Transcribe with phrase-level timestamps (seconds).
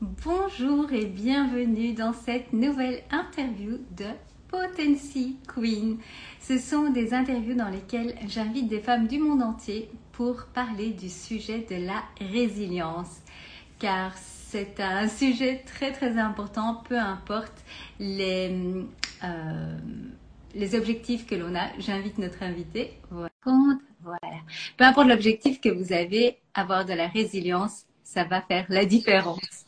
[0.00, 4.06] Bonjour et bienvenue dans cette nouvelle interview de
[4.48, 5.98] Potency Queen.
[6.40, 11.08] Ce sont des interviews dans lesquelles j'invite des femmes du monde entier pour parler du
[11.08, 13.20] sujet de la résilience.
[13.78, 17.64] Car c'est un sujet très très important, peu importe
[18.00, 18.84] les,
[19.22, 19.78] euh,
[20.74, 21.68] objectifs que l'on a.
[21.78, 22.98] J'invite notre invité.
[23.10, 23.30] Voilà.
[24.02, 24.42] voilà.
[24.76, 29.63] Peu importe l'objectif que vous avez, avoir de la résilience, ça va faire la différence.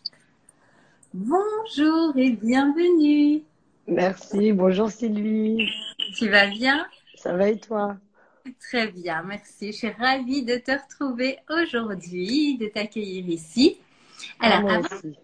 [1.18, 3.42] Bonjour et bienvenue.
[3.88, 5.66] Merci, bonjour Sylvie.
[6.14, 6.86] Tu vas bien?
[7.14, 7.96] Ça va et toi?
[8.60, 9.72] Très bien, merci.
[9.72, 13.78] Je suis ravie de te retrouver aujourd'hui, de t'accueillir ici.
[14.40, 15.16] Alors, moi aussi.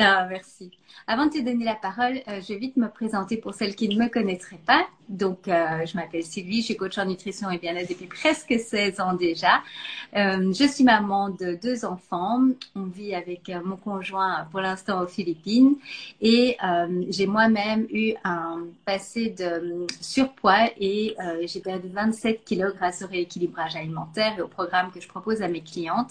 [0.00, 0.72] Ah, merci.
[1.06, 3.88] Avant de te donner la parole, euh, je vais vite me présenter pour celles qui
[3.88, 4.86] ne me connaîtraient pas.
[5.08, 9.00] Donc, euh, je m'appelle Sylvie, je suis coach en nutrition et bien-être depuis presque 16
[9.00, 9.62] ans déjà.
[10.14, 12.42] Euh, je suis maman de deux enfants.
[12.76, 15.76] On vit avec mon conjoint pour l'instant aux Philippines.
[16.20, 16.58] Et
[17.08, 23.76] j'ai moi-même eu un passé de surpoids et j'ai perdu 27 kilos grâce au rééquilibrage
[23.76, 26.10] alimentaire et au programme que je propose à mes clientes.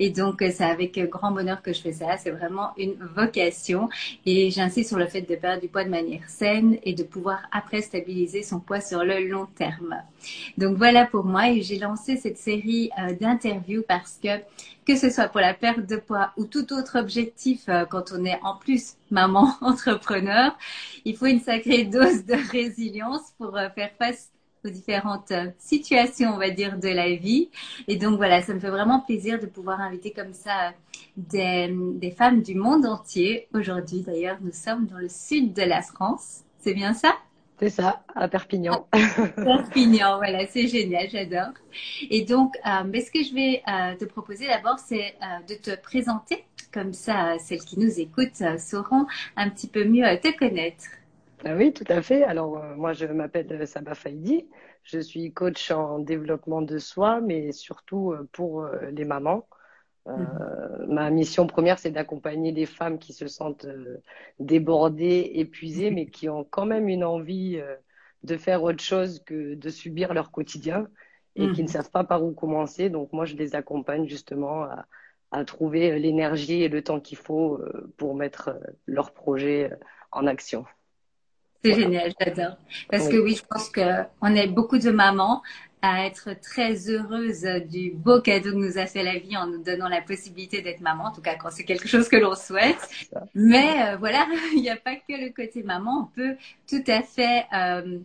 [0.00, 2.16] Et donc, c'est avec grand bonheur que je fais ça.
[2.16, 3.88] C'est vraiment une vocation.
[4.26, 7.42] Et j'insiste sur le fait de perdre du poids de manière saine et de pouvoir
[7.52, 9.96] après stabiliser son poids sur le long terme.
[10.58, 14.28] Donc voilà pour moi et j'ai lancé cette série euh, d'interviews parce que
[14.84, 18.24] que ce soit pour la perte de poids ou tout autre objectif euh, quand on
[18.24, 20.56] est en plus maman entrepreneur,
[21.04, 24.30] il faut une sacrée dose de résilience pour euh, faire face
[24.64, 27.50] aux différentes situations, on va dire, de la vie.
[27.88, 30.72] Et donc voilà, ça me fait vraiment plaisir de pouvoir inviter comme ça
[31.16, 33.48] des, des femmes du monde entier.
[33.54, 36.42] Aujourd'hui, d'ailleurs, nous sommes dans le sud de la France.
[36.58, 37.14] C'est bien ça?
[37.58, 38.88] C'est ça, à Perpignan.
[39.36, 41.52] Perpignan, voilà, c'est génial, j'adore.
[42.10, 45.54] Et donc, euh, ben, ce que je vais euh, te proposer d'abord, c'est euh, de
[45.54, 46.44] te présenter.
[46.72, 50.86] Comme ça, celles qui nous écoutent sauront un petit peu mieux te connaître.
[51.44, 52.22] Ah oui, tout à fait.
[52.22, 54.48] Alors, euh, moi, je m'appelle Saba Faidi.
[54.84, 59.48] Je suis coach en développement de soi, mais surtout euh, pour euh, les mamans.
[60.06, 60.86] Mhm.
[60.88, 63.68] Ma mission première, c'est d'accompagner des femmes qui se sentent
[64.40, 67.62] débordées, épuisées, mais qui ont quand même une envie
[68.24, 70.88] de faire autre chose que de subir leur quotidien
[71.36, 71.72] et qui ne mhm.
[71.72, 72.90] savent pas par où commencer.
[72.90, 74.86] Donc, moi, je les accompagne justement à,
[75.30, 77.60] à trouver l'énergie et le temps qu'il faut
[77.96, 79.70] pour mettre leur projet
[80.10, 80.64] en action.
[81.64, 82.56] C'est génial, j'adore.
[82.90, 85.42] Parce que oui, je pense qu'on est beaucoup de mamans
[85.82, 89.62] à être très heureuses du beau cadeau que nous a fait la vie en nous
[89.62, 92.88] donnant la possibilité d'être maman, en tout cas quand c'est quelque chose que l'on souhaite.
[93.34, 96.36] Mais euh, voilà, il n'y a pas que le côté maman, on peut
[96.68, 97.98] tout à fait euh,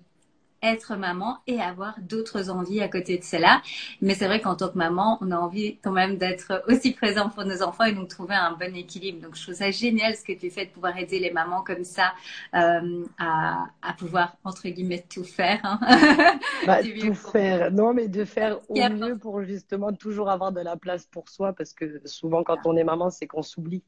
[0.63, 3.61] être maman et avoir d'autres envies à côté de cela.
[4.01, 7.29] Mais c'est vrai qu'en tant que maman, on a envie quand même d'être aussi présent
[7.29, 9.21] pour nos enfants et donc trouver un bon équilibre.
[9.21, 11.83] Donc je trouve ça génial ce que tu fais de pouvoir aider les mamans comme
[11.83, 12.13] ça
[12.55, 15.59] euh, à, à, pouvoir entre guillemets tout faire.
[15.63, 15.79] Hein.
[16.65, 17.71] Bah, tout faire.
[17.71, 21.53] Non, mais de faire au mieux pour justement toujours avoir de la place pour soi
[21.53, 23.83] parce que souvent quand on est maman, c'est qu'on s'oublie.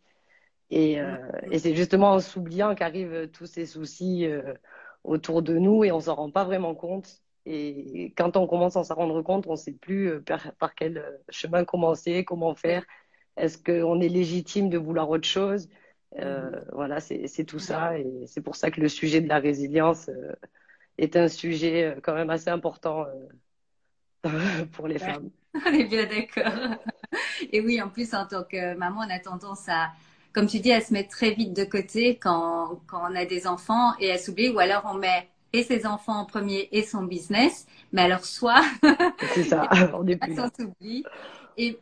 [0.71, 1.15] Et, euh,
[1.51, 4.27] et c'est justement en s'oubliant qu'arrivent tous ces soucis.
[4.27, 4.53] Euh,
[5.03, 7.21] autour de nous et on s'en rend pas vraiment compte.
[7.45, 10.23] Et quand on commence à s'en rendre compte, on ne sait plus euh,
[10.59, 12.85] par, quel euh, chemin commencer, comment faire.
[13.37, 15.69] Est-ce qu'on est légitime de vouloir autre chose?
[16.19, 16.65] Euh, mm-hmm.
[16.73, 17.97] Voilà, c'est tout ça.
[17.97, 20.09] Et c'est pour ça que le sujet de la résilience
[20.97, 23.05] est un sujet quand même assez important
[24.73, 25.29] pour les femmes.
[25.65, 26.77] On est bien d'accord.
[27.51, 29.91] Et oui, en plus, en tant que maman, on a tendance à,
[30.33, 33.47] comme tu dis, elle se met très vite de côté quand, quand on a des
[33.47, 37.03] enfants et elle s'oublie, ou alors on met et ses enfants en premier et son
[37.03, 38.61] business, mais alors soit
[39.33, 41.03] c'est ça, on s'oublie
[41.57, 41.79] et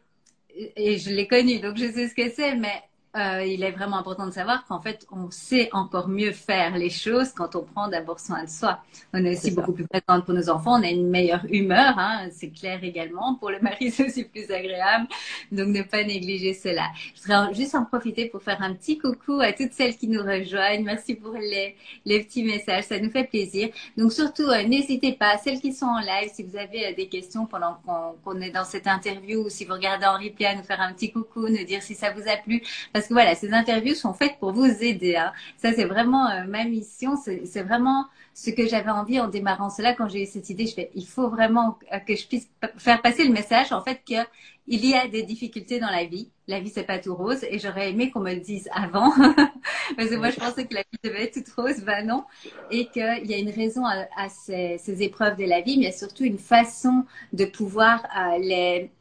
[0.75, 2.81] et je l'ai connu donc je sais ce que c'est, mais
[3.17, 6.89] euh, il est vraiment important de savoir qu'en fait, on sait encore mieux faire les
[6.89, 8.79] choses quand on prend d'abord soin de soi.
[9.13, 12.27] On est aussi beaucoup plus présente pour nos enfants, on a une meilleure humeur, hein,
[12.31, 13.35] c'est clair également.
[13.35, 15.07] Pour le mari, c'est aussi plus agréable.
[15.51, 16.87] Donc, ne pas négliger cela.
[17.15, 20.21] Je voudrais juste en profiter pour faire un petit coucou à toutes celles qui nous
[20.21, 20.83] rejoignent.
[20.83, 21.75] Merci pour les,
[22.05, 23.69] les petits messages, ça nous fait plaisir.
[23.97, 27.07] Donc, surtout, euh, n'hésitez pas, celles qui sont en live, si vous avez euh, des
[27.07, 27.77] questions pendant
[28.23, 30.93] qu'on est dans cette interview ou si vous regardez en replay, à nous faire un
[30.93, 32.61] petit coucou, nous dire si ça vous a plu.
[32.93, 35.15] Parce voilà, ces interviews sont faites pour vous aider.
[35.15, 35.33] Hein.
[35.57, 37.15] Ça, c'est vraiment euh, ma mission.
[37.15, 39.93] C'est vraiment ce que j'avais envie en démarrant cela.
[39.93, 43.23] Quand j'ai eu cette idée, je fais, il faut vraiment que je puisse faire passer
[43.23, 44.25] le message, en fait, qu'il
[44.67, 46.29] y a des difficultés dans la vie.
[46.47, 47.43] La vie, c'est pas tout rose.
[47.49, 49.11] Et j'aurais aimé qu'on me le dise avant.
[49.97, 51.83] Parce que moi, je pensais que la vie devait être toute rose.
[51.83, 52.23] Ben non.
[52.71, 55.87] Et qu'il y a une raison à, ces, épreuves de la vie, mais il y
[55.87, 58.91] a surtout une façon de pouvoir euh, les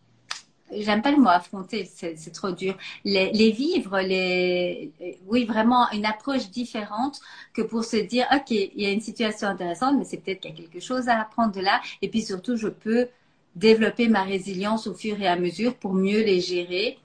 [0.72, 2.76] j'aime pas le mot affronter, c'est trop dur.
[3.04, 4.92] Les, vivre, les,
[5.26, 7.20] oui, vraiment une approche différente
[7.54, 10.50] que pour se dire, ok, il y a une situation intéressante, mais c'est peut-être qu'il
[10.50, 11.80] y a quelque chose à apprendre de là.
[12.02, 13.08] Et puis surtout, je peux
[13.54, 16.98] développer ma résilience au fur et à mesure pour mieux les gérer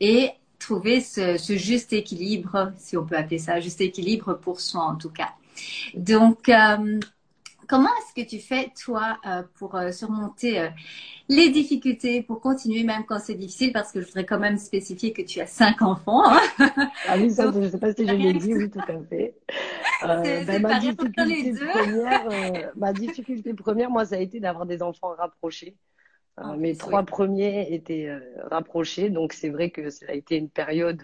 [0.00, 4.82] et trouver ce, ce juste équilibre, si on peut appeler ça, juste équilibre pour soi
[4.82, 5.30] en tout cas.
[5.94, 7.00] Donc, euh,
[7.68, 10.68] Comment est-ce que tu fais, toi, euh, pour euh, surmonter euh,
[11.28, 13.72] les difficultés, pour continuer même quand c'est difficile?
[13.74, 16.22] Parce que je voudrais quand même spécifier que tu as cinq enfants.
[16.24, 16.40] Hein.
[17.06, 19.34] ah oui, ça, je ne sais pas si je l'ai dit, oui, tout à fait.
[20.00, 25.76] Ben, ma, difficulté première, ma difficulté première, moi, ça a été d'avoir des enfants rapprochés.
[26.40, 28.16] Oh, mes trois premiers étaient
[28.48, 31.02] rapprochés, donc c'est vrai que ça a été une période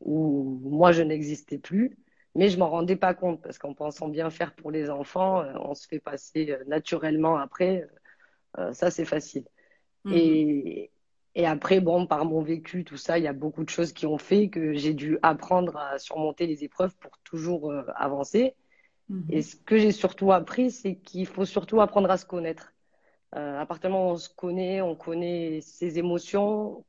[0.00, 1.96] où moi, je n'existais plus.
[2.34, 5.52] Mais je m'en rendais pas compte parce qu'en pensant bien faire pour les enfants, euh,
[5.60, 7.88] on se fait passer euh, naturellement après.
[8.58, 9.44] Euh, ça, c'est facile.
[10.04, 10.12] Mhm.
[10.14, 10.90] Et,
[11.34, 14.06] et après, bon, par mon vécu, tout ça, il y a beaucoup de choses qui
[14.06, 18.54] ont fait que j'ai dû apprendre à surmonter les épreuves pour toujours avancer.
[19.08, 19.26] Mhm.
[19.30, 22.72] Et ce que j'ai surtout appris, c'est qu'il faut surtout apprendre à se connaître.
[23.34, 26.84] Euh, à partir du moment où on se connaît, on connaît ses émotions,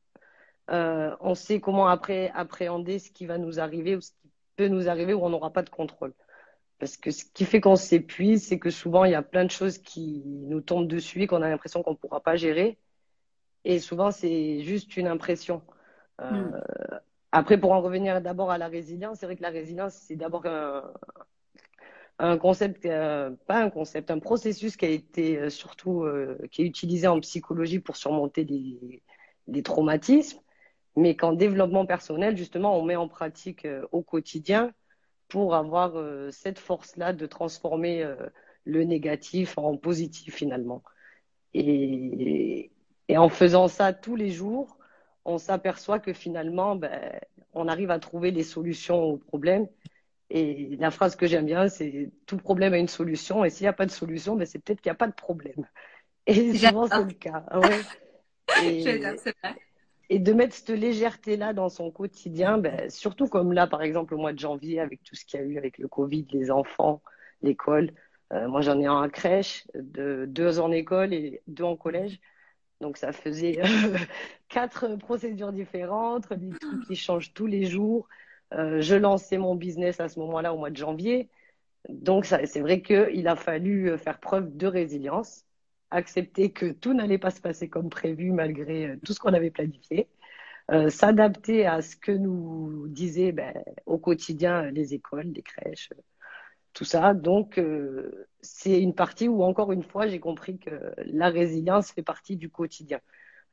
[0.71, 4.28] euh, on sait comment après appréhender ce qui va nous arriver ou ce qui
[4.67, 6.13] nous arriver où on n'aura pas de contrôle.
[6.79, 9.51] Parce que ce qui fait qu'on s'épuise, c'est que souvent, il y a plein de
[9.51, 12.77] choses qui nous tombent dessus et qu'on a l'impression qu'on ne pourra pas gérer.
[13.65, 15.61] Et souvent, c'est juste une impression.
[16.21, 16.61] Euh, hmm.
[17.33, 20.45] Après, pour en revenir d'abord à la résilience, c'est vrai que la résilience, c'est d'abord
[22.17, 26.07] un, concept, euh, pas un concept, un processus qui a été euh, surtout,
[26.49, 29.03] qui est utilisé en psychologie pour surmonter des,
[29.47, 30.39] des traumatismes
[30.99, 34.73] mais qu'en développement personnel, justement, on met en pratique euh, au quotidien
[35.29, 38.15] pour avoir euh, cette force-là de transformer euh,
[38.65, 40.83] le négatif en positif finalement.
[41.53, 42.71] Et,
[43.07, 44.77] et, en faisant ça tous les jours,
[45.23, 47.17] on s'aperçoit que finalement, ben,
[47.53, 49.67] on arrive à trouver les solutions aux problèmes.
[50.29, 53.45] Et la phrase que j'aime bien, c'est tout problème a une solution.
[53.45, 55.13] Et s'il n'y a pas de solution, ben, c'est peut-être qu'il n'y a pas de
[55.13, 55.65] problème.
[56.27, 57.45] Et souvent, c'est le cas.
[57.53, 57.81] Ouais.
[58.63, 58.97] Et, c'est
[59.41, 59.55] vrai
[60.09, 64.17] et de mettre cette légèreté-là dans son quotidien, ben, surtout comme là, par exemple, au
[64.17, 67.01] mois de janvier, avec tout ce qu'il y a eu avec le Covid, les enfants,
[67.43, 67.91] l'école.
[68.33, 72.19] Euh, moi, j'en ai un en crèche, de, deux en école et deux en collège.
[72.81, 73.59] Donc, ça faisait
[74.49, 78.07] quatre procédures différentes, des trucs qui changent tous les jours.
[78.53, 81.29] Euh, je lançais mon business à ce moment-là, au mois de janvier.
[81.87, 85.45] Donc, c'est vrai qu'il a fallu faire preuve de résilience
[85.91, 89.51] accepter que tout n'allait pas se passer comme prévu malgré euh, tout ce qu'on avait
[89.51, 90.07] planifié,
[90.71, 93.53] euh, s'adapter à ce que nous disaient ben,
[93.85, 95.89] au quotidien les écoles, les crèches,
[96.73, 97.13] tout ça.
[97.13, 102.03] Donc, euh, c'est une partie où, encore une fois, j'ai compris que la résilience fait
[102.03, 102.99] partie du quotidien.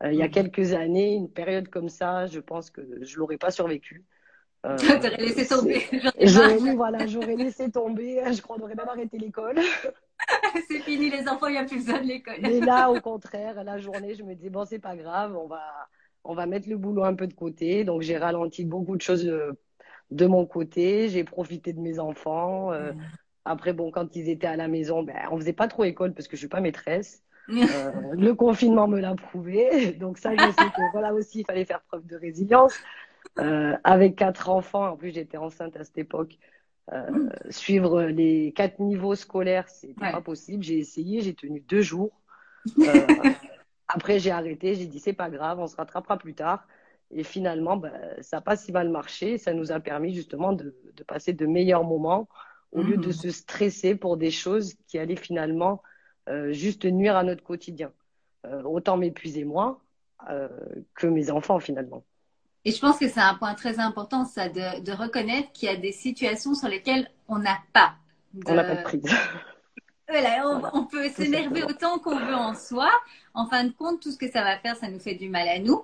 [0.04, 0.30] il y a mmh.
[0.30, 4.04] quelques années, une période comme ça, je pense que je l'aurais pas survécu.
[4.66, 5.82] Euh, T'aurais laissé tomber.
[6.20, 8.20] J'aurais voilà, j'aurais laissé tomber.
[8.32, 9.60] Je crois qu'on aurait même arrêté l'école.
[10.68, 12.36] c'est fini, les enfants, il n'y a plus besoin de l'école.
[12.40, 15.62] Mais là, au contraire, la journée, je me dis, bon, c'est pas grave, on va,
[16.24, 17.84] on va mettre le boulot un peu de côté.
[17.84, 19.52] Donc, j'ai ralenti beaucoup de choses euh,
[20.10, 21.08] de mon côté.
[21.08, 22.72] J'ai profité de mes enfants.
[22.72, 22.92] Euh,
[23.44, 26.28] après, bon, quand ils étaient à la maison, ben, on faisait pas trop école parce
[26.28, 27.22] que je suis pas maîtresse.
[27.48, 29.92] Euh, le confinement me l'a prouvé.
[29.92, 32.74] Donc, ça, je sais que voilà aussi, il fallait faire preuve de résilience.
[33.84, 36.38] avec quatre enfants, en plus, j'étais enceinte à cette époque.
[36.92, 40.62] Euh, suivre les quatre niveaux scolaires, c'était pas possible.
[40.62, 42.12] J'ai essayé, j'ai tenu deux jours.
[42.80, 43.30] Euh,
[43.86, 46.66] après, j'ai arrêté, j'ai dit c'est pas grave, on se rattrapera plus tard.
[47.12, 49.38] Et finalement, ben, ça n'a pas si mal marché.
[49.38, 52.28] Ça nous a permis justement de, de passer de meilleurs moments
[52.72, 53.12] au lieu de mmh.
[53.12, 55.80] se stresser pour des choses qui allaient finalement
[56.28, 57.92] euh, juste nuire à notre quotidien.
[58.64, 59.80] Autant m'épuiser moi
[60.94, 62.04] que mes enfants finalement.
[62.66, 65.72] Et je pense que c'est un point très important, ça, de, de reconnaître qu'il y
[65.72, 67.94] a des situations sur lesquelles on n'a pas
[68.34, 68.50] de...
[68.50, 69.02] On n'a pas de prise.
[70.08, 72.88] Voilà, on, peut s'énerver autant qu'on veut en soi.
[73.34, 75.48] En fin de compte, tout ce que ça va faire, ça nous fait du mal
[75.48, 75.82] à nous.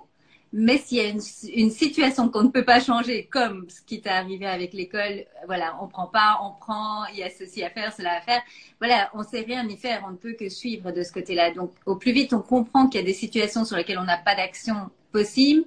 [0.53, 1.19] Mais s'il y a une,
[1.53, 5.77] une situation qu'on ne peut pas changer, comme ce qui t'est arrivé avec l'école, voilà,
[5.81, 8.41] on prend pas, on prend, il y a ceci à faire, cela à faire.
[8.79, 11.51] Voilà, on sait rien y faire, on ne peut que suivre de ce côté-là.
[11.51, 14.17] Donc, au plus vite on comprend qu'il y a des situations sur lesquelles on n'a
[14.17, 15.65] pas d'action possible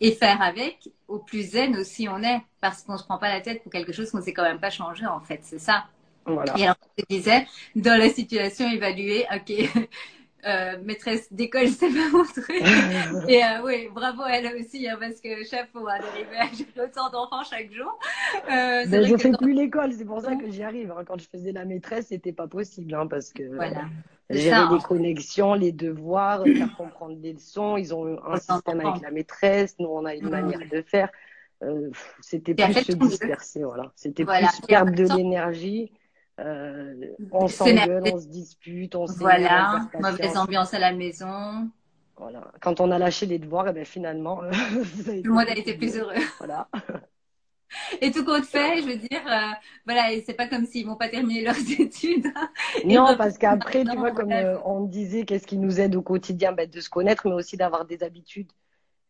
[0.00, 3.40] et faire avec, au plus zen aussi on est, parce qu'on se prend pas la
[3.40, 5.86] tête pour quelque chose qu'on sait quand même pas changer en fait, c'est ça.
[6.26, 6.58] Voilà.
[6.58, 9.88] Et alors, je disais, dans la situation évaluée, ok,
[10.46, 12.50] euh, maîtresse d'école, c'est pas mon truc.
[13.28, 17.10] et euh, oui, bravo à elle aussi, hein, parce que chapeau hein, d'arriver à autant
[17.10, 17.98] d'enfants chaque jour.
[18.50, 20.92] Euh, ben, je fais plus l'école, c'est pour ça que j'y arrive.
[20.92, 21.04] Hein.
[21.06, 23.86] Quand je faisais la maîtresse, c'était pas possible, hein, parce que voilà.
[24.30, 27.76] Gérer les connexions, les devoirs, faire comprendre les leçons.
[27.76, 31.10] Ils ont un système avec la maîtresse, nous on a une manière de faire.
[31.62, 33.90] Euh, c'était plus se disperser, voilà.
[33.96, 35.92] C'était plus perdre de l'énergie.
[36.38, 36.94] Euh,
[37.32, 41.68] on s'engueule, on se dispute, on Voilà, mauvaise ambiance à la maison.
[42.16, 42.52] Voilà.
[42.60, 44.36] Quand on a lâché les devoirs, et eh ben finalement,
[45.04, 46.14] tout le monde a été plus heureux.
[46.38, 46.68] Voilà.
[48.00, 49.52] Et tout compte fait, je veux dire, euh,
[49.84, 52.26] voilà, c'est pas comme s'ils vont pas terminer leurs études.
[52.84, 56.52] non, parce qu'après, tu vois, comme euh, on disait, qu'est-ce qui nous aide au quotidien
[56.52, 58.52] ben, De se connaître, mais aussi d'avoir des habitudes.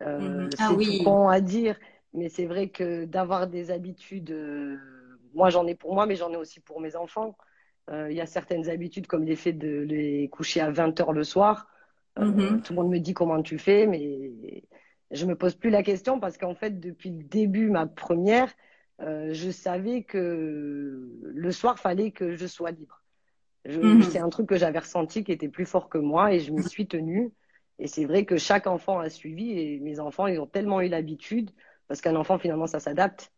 [0.02, 0.50] Euh, mhm.
[0.58, 0.98] ah, c'est oui.
[0.98, 1.76] tout bon à dire,
[2.14, 4.36] mais c'est vrai que d'avoir des habitudes,
[5.34, 7.36] moi j'en ai pour moi, mais j'en ai aussi pour mes enfants.
[7.90, 11.68] Il y a certaines habitudes comme l'effet de les coucher à 20 heures le soir.
[12.18, 12.62] Mhm.
[12.62, 14.30] Tout le monde me dit comment tu fais, mais
[15.10, 18.52] je me pose plus la question parce qu'en fait, depuis le début, ma première,
[19.00, 23.02] euh, je savais que le soir, fallait que je sois libre.
[23.66, 24.02] Mhm.
[24.02, 26.62] C'est un truc que j'avais ressenti qui était plus fort que moi et je m'y
[26.62, 27.32] suis tenue.
[27.78, 30.88] Et c'est vrai que chaque enfant a suivi et mes enfants, ils ont tellement eu
[30.88, 31.50] l'habitude,
[31.86, 33.32] parce qu'un enfant, finalement, ça s'adapte.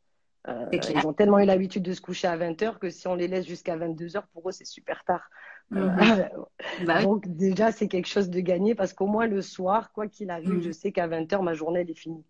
[0.49, 3.15] Euh, ils ont tellement eu l'habitude de se coucher à 20 heures que si on
[3.15, 5.29] les laisse jusqu'à 22 heures, pour eux, c'est super tard.
[5.71, 5.91] Mhm.
[6.87, 10.31] Bah Donc déjà, c'est quelque chose de gagné parce qu'au moins le soir, quoi qu'il
[10.31, 10.63] arrive, mhm.
[10.63, 12.25] je sais qu'à 20h, ma journée, elle est finie.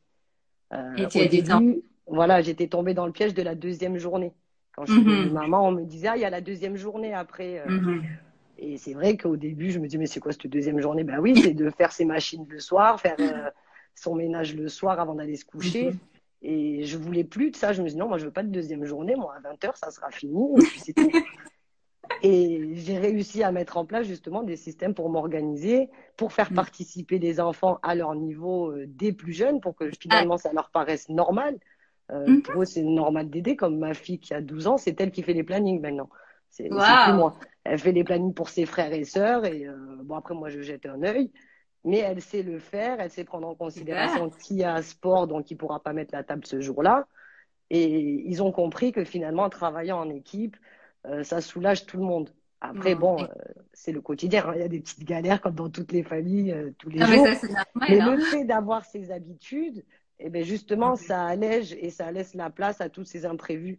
[0.73, 1.63] Euh, Et tu as du temps.
[2.07, 4.33] Voilà, j'étais tombée dans le piège de la deuxième journée.
[4.75, 5.33] Quand je suis mhm.
[5.33, 7.61] maman, on me disait, ah, il y a la deuxième journée après.
[7.61, 8.01] Euh.
[8.59, 11.05] Et c'est vrai qu'au début, je me dis, mais c'est quoi cette deuxième journée?
[11.05, 13.49] Ben oui, c'est de faire ses machines le soir, faire euh,
[13.95, 15.93] son ménage le soir avant d'aller se coucher.
[16.43, 17.73] Et je voulais plus de ça.
[17.73, 19.15] Je me dis, non, moi, je veux pas de deuxième journée.
[19.15, 20.55] Moi, à 20h, ça sera fini.
[20.57, 21.11] Et puis, c'est tout.
[22.23, 26.57] Et j'ai réussi à mettre en place justement des systèmes pour m'organiser, pour faire mm.
[26.57, 30.71] participer les enfants à leur niveau euh, des plus jeunes, pour que finalement ça leur
[30.71, 31.59] paraisse normal.
[32.11, 32.43] Euh, mm-hmm.
[32.43, 33.57] Pour eux, c'est normal d'aider.
[33.57, 36.11] Comme ma fille qui a 12 ans, c'est elle qui fait les plannings maintenant.
[36.51, 36.79] C'est plus
[37.15, 37.39] moi.
[37.65, 39.45] Elle fait les plannings pour ses frères et sœurs.
[39.47, 41.31] Et euh, bon, après, moi, je jette un œil.
[41.85, 43.01] Mais elle sait le faire.
[43.01, 46.25] Elle sait prendre en considération qui a un sport, donc il pourra pas mettre la
[46.25, 47.07] table ce jour-là.
[47.71, 47.89] Et
[48.29, 50.57] ils ont compris que finalement, en travaillant en équipe,
[51.07, 52.31] euh, ça soulage tout le monde.
[52.61, 53.27] Après, bon, euh,
[53.73, 54.45] c'est le quotidien.
[54.47, 54.53] Hein.
[54.57, 57.25] Il y a des petites galères comme dans toutes les familles, euh, tous les jours.
[57.25, 58.21] Mais, ça, mais le hein.
[58.31, 59.83] fait d'avoir ces habitudes,
[60.19, 63.79] eh ben justement, ça allège et ça laisse la place à tous ces imprévus.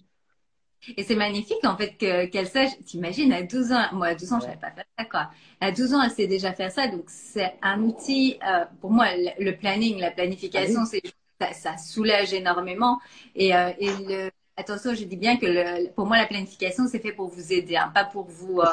[0.98, 2.72] Et c'est magnifique en fait qu'elle sache.
[2.86, 5.30] T'imagines à 12 ans, moi à 12 ans je savais pas faire ça quoi.
[5.60, 8.40] À 12 ans elle sait déjà faire ça, donc c'est un outil.
[8.80, 9.08] pour moi
[9.40, 11.02] le, planning, la planification, ah c'est
[11.40, 13.00] ça, ça, soulage énormément
[13.36, 17.28] et, et le, attention, je dis bien que pour moi, la planification, c'est fait pour
[17.28, 18.66] vous aider, hein, pas pour vous euh,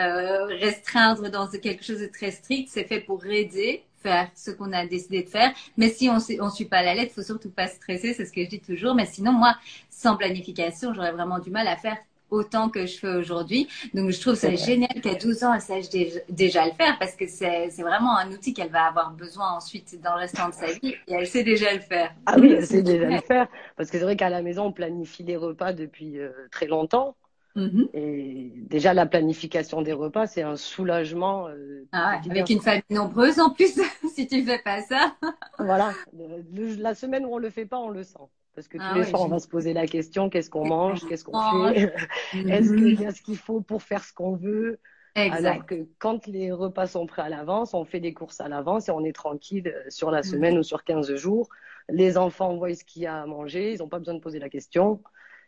[0.00, 2.70] euh, restreindre dans quelque chose de très strict.
[2.72, 5.52] C'est fait pour aider, faire ce qu'on a décidé de faire.
[5.76, 8.44] Mais si on ne suit pas la lettre, faut surtout pas stresser, c'est ce que
[8.44, 8.94] je dis toujours.
[8.94, 9.56] Mais sinon, moi,
[9.90, 11.96] sans planification, j'aurais vraiment du mal à faire
[12.30, 13.68] autant que je fais aujourd'hui.
[13.94, 15.88] Donc, je trouve ça génial qu'à 12 ans, elle sache
[16.28, 20.14] déjà le faire parce que c'est vraiment un outil qu'elle va avoir besoin ensuite dans
[20.14, 22.12] le restant de sa vie et elle sait déjà le faire.
[22.26, 23.46] Ah oui, elle sait déjà le faire
[23.76, 27.14] parce que c'est vrai qu'à la maison, on planifie les repas depuis euh, très longtemps.
[27.56, 27.88] Mm-hmm.
[27.94, 31.48] Et déjà, la planification des repas, c'est un soulagement.
[31.48, 33.80] Euh, ah avec une famille nombreuse en plus,
[34.14, 35.14] si tu fais pas ça.
[35.58, 35.92] voilà.
[36.12, 38.18] la semaine où on le fait pas, on le sent.
[38.54, 41.04] Parce que tous ah les soirs, on va se poser la question qu'est-ce qu'on mange,
[41.08, 41.92] qu'est-ce qu'on fait,
[42.34, 44.78] est-ce qu'il y a ce qu'il faut pour faire ce qu'on veut?
[45.16, 45.46] Exact.
[45.46, 48.88] Alors que quand les repas sont prêts à l'avance, on fait des courses à l'avance
[48.88, 51.48] et on est tranquille euh, sur la semaine ou sur 15 jours.
[51.88, 54.40] Les enfants voient ce qu'il y a à manger, ils n'ont pas besoin de poser
[54.40, 55.00] la question.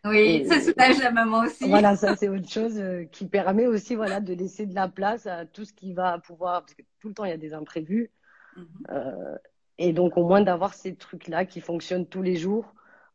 [0.05, 1.67] Oui, ça soulage la maman aussi.
[1.67, 5.25] Voilà, ça c'est autre chose euh, qui permet aussi voilà, de laisser de la place
[5.27, 7.53] à tout ce qui va pouvoir, parce que tout le temps il y a des
[7.53, 8.11] imprévus.
[8.55, 8.65] Mhm.
[8.91, 9.35] euh,
[9.79, 12.73] et donc au moins d'avoir ces trucs-là qui fonctionnent tous les jours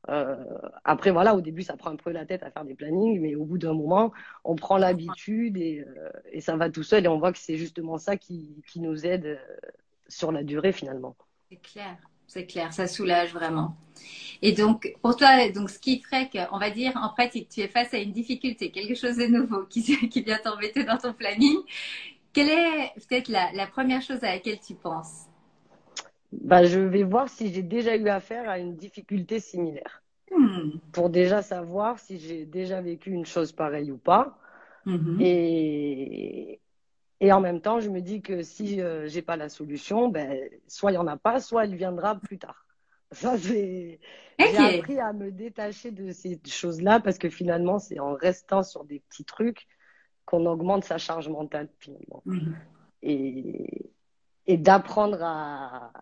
[0.09, 0.37] euh,
[0.85, 3.35] après, voilà, au début, ça prend un peu la tête à faire des plannings, mais
[3.35, 4.13] au bout d'un moment,
[4.45, 7.57] on prend l'habitude et, euh, et, ça va tout seul et on voit que c'est
[7.57, 9.41] justement ça qui, qui nous aide
[10.09, 11.17] sur la durée finalement.
[11.49, 11.97] C'est clair,
[12.33, 13.77] c'est clair, ça soulage vraiment.
[14.41, 17.69] Et donc, pour toi, donc, ce qui ferait qu'on va dire, en pratique, tu es
[17.69, 21.59] face à une difficulté, quelque chose de nouveau qui, qui vient t'embêter dans ton planning,
[22.33, 25.27] quelle est peut-être la, la première chose à laquelle tu penses?
[26.33, 30.03] Bah, je vais voir si j'ai déjà eu affaire à une difficulté similaire.
[30.35, 30.79] Hmm.
[30.93, 34.39] Pour déjà savoir si j'ai déjà vécu une chose pareille ou pas.
[34.87, 35.21] Mm-hmm.
[35.21, 36.61] Et,
[37.23, 40.37] et en même temps, je me dis que si euh, j'ai pas la solution, ben,
[40.67, 42.67] soit il y en a pas, soit elle viendra plus tard.
[43.13, 44.01] Ça, c'est.
[44.39, 48.85] J'ai appris à me détacher de ces choses-là parce que finalement, c'est en restant sur
[48.85, 49.69] des petits trucs
[50.25, 52.25] qu'on augmente sa charge mentale finalement.
[52.27, 52.55] Mm-hmm.
[53.03, 53.93] Et,
[54.47, 55.93] et d'apprendre à,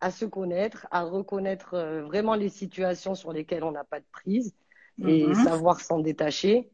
[0.00, 4.06] à se connaître, à reconnaître euh, vraiment les situations sur lesquelles on n'a pas de
[4.10, 4.52] prise
[5.06, 5.34] et mhm.
[5.34, 6.70] savoir s'en détacher.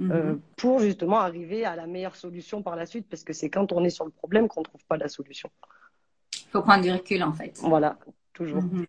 [0.00, 0.38] Mm-hmm.
[0.56, 3.84] pour justement arriver à la meilleure solution par la suite, parce que c'est quand on
[3.84, 5.50] est sur le problème qu'on ne trouve pas la solution.
[6.34, 7.58] Il faut prendre du recul en fait.
[7.62, 7.98] Voilà,
[8.32, 8.62] toujours.
[8.62, 8.86] Mm-hmm.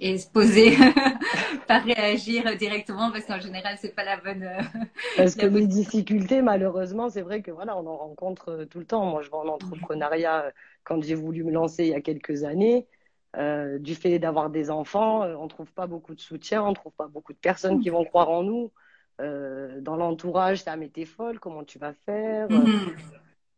[0.00, 0.76] Et se poser,
[1.66, 4.48] pas réagir directement parce qu'en général c'est pas la bonne.
[5.16, 9.06] parce que les difficultés, malheureusement, c'est vrai que voilà, on en rencontre tout le temps.
[9.06, 10.52] Moi, je vois en entrepreneuriat
[10.84, 12.86] quand j'ai voulu me lancer il y a quelques années.
[13.36, 16.92] Euh, du fait d'avoir des enfants, euh, on trouve pas beaucoup de soutien, on trouve
[16.92, 18.72] pas beaucoup de personnes qui vont croire en nous.
[19.20, 22.94] Euh, dans l'entourage, ça t'es folle, comment tu vas faire mm-hmm.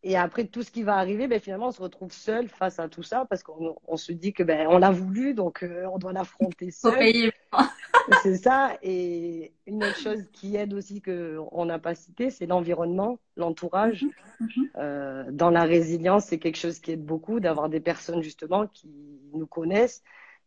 [0.02, 2.88] Et après tout ce qui va arriver, ben, finalement, on se retrouve seul face à
[2.88, 6.14] tout ça parce qu'on se dit que ben on l'a voulu, donc euh, on doit
[6.14, 7.32] l'affronter seul.
[8.22, 8.78] c'est ça.
[8.82, 14.04] Et une autre chose qui aide aussi qu'on n'a pas cité, c'est l'environnement, l'entourage.
[14.04, 14.10] Mhm.
[14.40, 14.70] Mhm.
[14.76, 18.90] Euh, dans la résilience, c'est quelque chose qui aide beaucoup d'avoir des personnes justement qui
[19.34, 20.02] nous connaissent,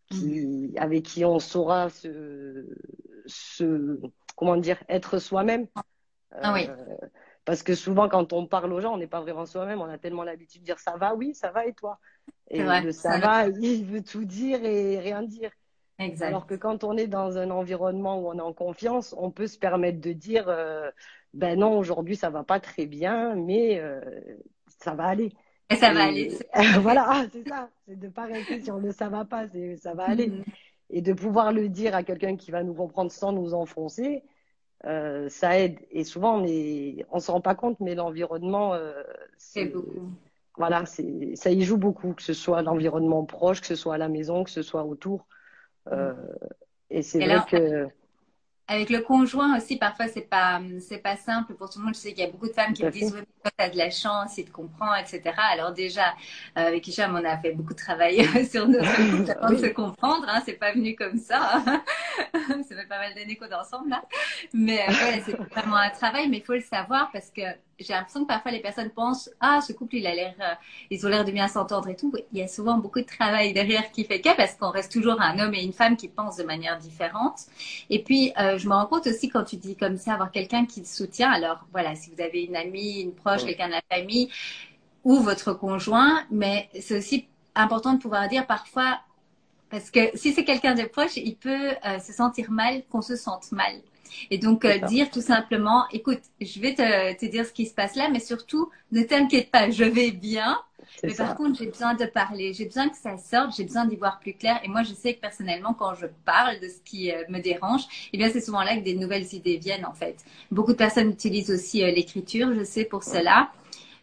[0.10, 0.72] qui mhm.
[0.78, 2.66] avec qui on saura se,
[3.28, 4.00] se
[4.36, 5.68] comment dire être soi-même.
[6.32, 6.68] Ah oui.
[6.68, 7.08] Euh,
[7.46, 9.82] parce que souvent, quand on parle aux gens, on n'est pas vraiment soi-même.
[9.82, 12.00] On a tellement l'habitude de dire ça va, oui, ça va et toi?
[12.50, 15.52] Et le ça, va, il veut tout dire et rien dire.
[16.00, 16.28] Exact.
[16.28, 19.48] Alors que quand on est dans un environnement où on est en confiance, on peut
[19.48, 20.90] se permettre de dire euh,
[21.34, 24.02] ben non, aujourd'hui ça va pas très bien, mais euh,
[24.80, 25.32] ça va aller.
[25.70, 26.38] Et ça va aller.
[26.80, 27.70] voilà, ah, c'est ça.
[27.88, 30.30] C'est de pas rester sur le ça va pas, c'est ça va aller.
[30.30, 30.44] Mm-hmm.
[30.96, 34.24] Et de pouvoir le dire à quelqu'un qui va nous comprendre sans nous enfoncer,
[34.86, 35.80] euh, ça aide.
[35.90, 39.04] Et souvent, on est, on se rend pas compte, mais l'environnement, euh,
[39.38, 40.12] c'est beaucoup.
[40.56, 43.98] Voilà, c'est, ça y joue beaucoup, que ce soit l'environnement proche, que ce soit à
[43.98, 45.26] la maison, que ce soit autour.
[45.92, 46.14] Euh,
[46.92, 47.88] et c'est vrai que
[48.68, 51.96] avec le conjoint aussi, parfois, c'est pas, c'est pas simple pour tout le monde.
[51.96, 53.78] Je sais qu'il y a beaucoup de femmes qui me disent, oui, toi, t'as de
[53.78, 55.22] la chance, il te comprend, etc.
[55.52, 56.08] Alors déjà,
[56.58, 58.96] euh, avec Hicham, on a fait beaucoup de travail sur notre
[59.42, 60.26] couple de se comprendre.
[60.30, 61.62] Hein, c'est pas venu comme ça.
[62.34, 64.04] ça fait pas mal d'années qu'on est ensemble là.
[64.54, 67.42] Mais ouais, c'est vraiment un travail, mais il faut le savoir parce que
[67.80, 70.54] j'ai l'impression que parfois les personnes pensent ah ce couple il a l'air euh,
[70.90, 73.54] ils ont l'air de bien s'entendre et tout il y a souvent beaucoup de travail
[73.54, 76.38] derrière qui fait que parce qu'on reste toujours un homme et une femme qui pensent
[76.38, 77.42] de manière différente.
[77.90, 80.66] Et puis euh, je me rends compte aussi quand tu dis comme ça avoir quelqu'un
[80.66, 83.82] qui te soutient alors voilà si vous avez une amie une proche quelqu'un de la
[83.90, 84.30] famille
[85.04, 89.00] ou votre conjoint mais c'est aussi important de pouvoir dire parfois
[89.70, 93.16] parce que si c'est quelqu'un de proche il peut euh, se sentir mal qu'on se
[93.16, 93.82] sente mal
[94.30, 97.74] et donc, euh, dire tout simplement, écoute, je vais te, te, dire ce qui se
[97.74, 100.60] passe là, mais surtout, ne t'inquiète pas, je vais bien.
[101.04, 103.96] Mais par contre, j'ai besoin de parler, j'ai besoin que ça sorte, j'ai besoin d'y
[103.96, 104.60] voir plus clair.
[104.64, 107.82] Et moi, je sais que personnellement, quand je parle de ce qui euh, me dérange,
[108.12, 110.18] eh bien, c'est souvent là que des nouvelles idées viennent, en fait.
[110.52, 113.50] Beaucoup de personnes utilisent aussi euh, l'écriture, je sais pour cela.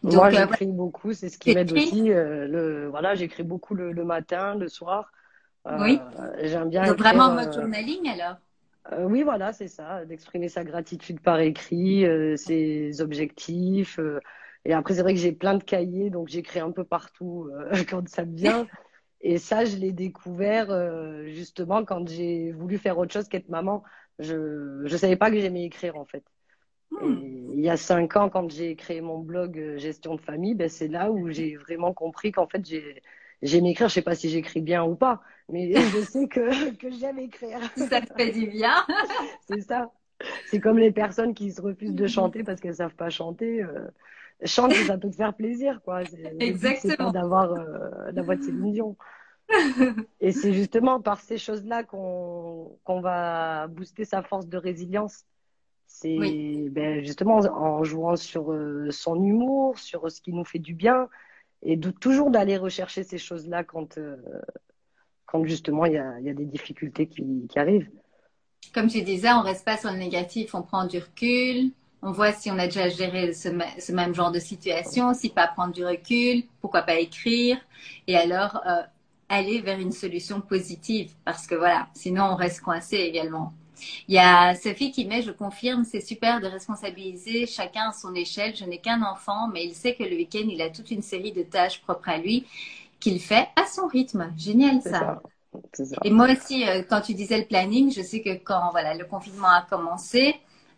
[0.03, 2.01] Donc, moi, j'écris beaucoup, c'est ce qui m'aide aussi.
[2.05, 5.11] le, voilà, j'écris beaucoup le, matin, le soir.
[5.79, 5.99] oui.
[6.41, 6.87] J'aime bien.
[6.87, 8.37] Donc, vraiment en mode journaling, alors?
[8.93, 13.99] Euh, oui, voilà, c'est ça, d'exprimer sa gratitude par écrit, euh, ses objectifs.
[13.99, 14.19] Euh,
[14.65, 17.49] et après, c'est vrai que j'ai plein de cahiers, donc j'écris un peu partout
[17.89, 18.67] quand ça me vient.
[19.21, 20.67] Et ça, je l'ai découvert
[21.27, 23.83] justement quand j'ai voulu faire autre chose qu'être maman.
[24.19, 26.23] Je ne savais pas que j'aimais écrire en fait.
[26.91, 27.53] Hmm.
[27.53, 30.89] il y a cinq ans, quand j'ai créé mon blog Gestion de famille, ben, c'est
[30.89, 33.01] là où j'ai vraiment compris qu'en fait, j'ai
[33.41, 33.89] j'aime écrire.
[33.89, 37.59] Je sais pas si j'écris bien ou pas, mais je sais que, que j'aime écrire.
[37.75, 38.75] Ça te fait du bien.
[39.49, 39.91] c'est ça.
[40.47, 43.63] C'est comme les personnes qui se refusent de chanter parce qu'elles savent pas chanter.
[43.63, 43.87] Euh,
[44.45, 46.03] chante, ça peut te faire plaisir, quoi.
[46.39, 47.11] Exactement.
[47.11, 48.41] D'avoir euh, la voix de.
[50.21, 55.25] Et c'est justement par ces choses-là qu'on qu'on va booster sa force de résilience.
[55.87, 60.73] C'est ben, justement en jouant sur euh, son humour, sur ce qui nous fait du
[60.73, 61.09] bien,
[61.63, 64.17] et de, toujours d'aller rechercher ces choses-là quand, euh,
[65.25, 67.89] quand justement il y a, y a, des difficultés qui, arrivent.
[68.73, 71.71] Comme tu disais, on reste pas sur le négatif, on prend du recul,
[72.01, 75.47] on voit si on a déjà géré ce, ce même genre de situation, si pas
[75.47, 77.57] prendre du recul, pourquoi pas écrire,
[78.07, 78.81] et alors euh,
[79.29, 83.53] aller vers une solution positive, parce que voilà, sinon on reste coincé également.
[84.07, 88.13] Il y a Sophie qui met, je confirme, c'est super de responsabiliser chacun à son
[88.15, 88.55] échelle.
[88.55, 91.31] Je n'ai qu'un enfant, mais il sait que le week-end, il a toute une série
[91.31, 92.45] de tâches propres à lui
[92.99, 94.31] qu'il fait à son rythme.
[94.37, 95.21] Génial ça.
[96.03, 99.05] Et moi aussi, euh, quand tu disais le planning, je sais que quand voilà le
[99.05, 100.35] confinement a commencé,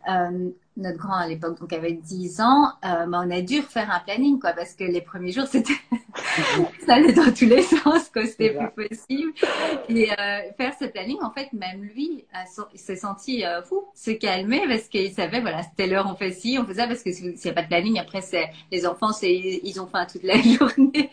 [0.09, 3.99] euh, notre grand à l'époque donc avait 10 ans, euh, on a dû refaire un
[3.99, 5.73] planning quoi parce que les premiers jours c'était
[6.86, 9.33] ça allait dans tous les sens quoi c'était plus possible.
[9.89, 12.25] Et euh, faire ce planning en fait même lui
[12.73, 16.31] il s'est senti euh, fou se calmer parce qu'il savait voilà c'était l'heure on fait
[16.31, 18.88] ci on fait ça parce que s'il n'y a pas de planning après c'est les
[18.88, 21.12] enfants c'est ils ont faim toute la journée.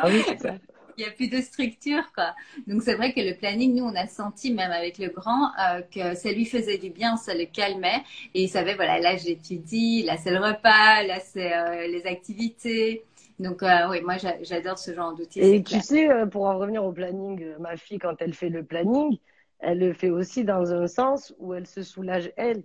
[0.00, 0.54] Ah oui c'est ça
[0.98, 2.34] il n'y a plus de structure, quoi.
[2.66, 5.80] Donc c'est vrai que le planning, nous, on a senti, même avec le grand, euh,
[5.82, 8.02] que ça lui faisait du bien, ça le calmait.
[8.34, 13.04] Et il savait, voilà, là j'étudie, là c'est le repas, là c'est euh, les activités.
[13.38, 15.40] Donc euh, oui, moi j'adore ce genre d'outils.
[15.40, 19.18] Et tu sais, pour en revenir au planning, ma fille, quand elle fait le planning,
[19.60, 22.64] elle le fait aussi dans un sens où elle se soulage elle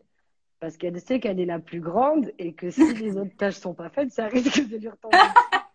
[0.59, 3.73] parce qu'elle sait qu'elle est la plus grande et que si les autres tâches sont
[3.73, 5.17] pas faites, ça risque de lui retomber.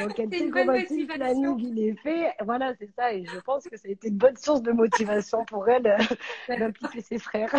[0.00, 3.64] Donc elle comment si la planning il est fait, voilà c'est ça et je pense
[3.64, 7.54] que ça a été une bonne source de motivation pour elle euh, d'impliquer ses frères.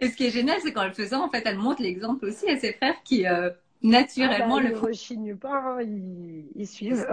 [0.00, 2.48] Et ce qui est génial, c'est qu'en le faisant, en fait, elle montre l'exemple aussi
[2.48, 3.50] à ses frères qui euh,
[3.82, 4.86] naturellement ah bah, le font.
[4.86, 7.06] Ils ne rechignent pas, hein, ils, suivent.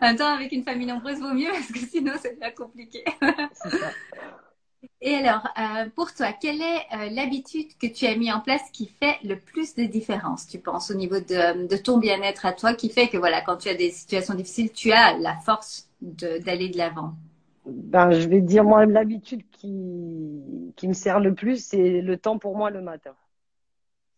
[0.00, 3.04] en même temps, avec une famille nombreuse, vaut mieux parce que sinon, c'est bien compliqué.
[3.52, 3.90] c'est ça.
[5.00, 8.62] Et alors, euh, pour toi, quelle est euh, l'habitude que tu as mis en place
[8.72, 12.74] qui fait le plus de différence, tu penses, au niveau de, ton bien-être à toi,
[12.74, 16.68] qui fait que, voilà, quand tu as des situations difficiles, tu as la force d'aller
[16.68, 17.14] de l'avant?
[17.66, 22.38] Ben, Je vais dire, moi, l'habitude qui, qui me sert le plus, c'est le temps
[22.38, 23.14] pour moi le matin.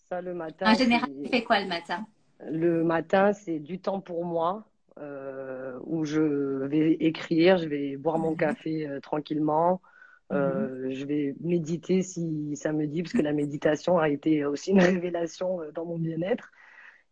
[0.08, 0.70] Ça, le matin.
[0.70, 2.06] En général, tu fais quoi le matin?
[2.48, 4.64] Le matin, c'est du temps pour moi.
[4.98, 6.22] Euh, où je
[6.64, 8.36] vais écrire, je vais boire mon mhm.
[8.38, 9.82] café tranquillement,
[10.30, 10.36] Mhm.
[10.36, 14.72] Euh, je vais méditer si ça me dit, parce que la méditation a été aussi
[14.72, 16.50] une révélation euh, dans mon bien-être.